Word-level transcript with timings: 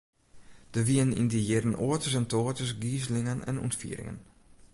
Der 0.73 0.83
wiene 0.87 1.13
yn 1.19 1.29
dy 1.31 1.39
jierren 1.47 1.77
oates 1.87 2.13
en 2.19 2.27
toates 2.31 2.71
gizelingen 2.81 3.39
en 3.49 3.61
ûntfieringen. 3.65 4.19